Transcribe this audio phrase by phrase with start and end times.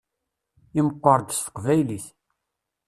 [0.79, 2.05] Imeqqeṛ-d s teqbaylit.